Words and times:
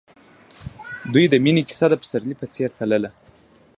د 0.03 0.03
دوی 1.13 1.25
د 1.29 1.35
مینې 1.43 1.63
کیسه 1.69 1.85
د 1.89 1.93
پسرلی 2.01 2.35
په 2.39 2.45
څېر 2.53 2.69
تلله. 2.77 3.11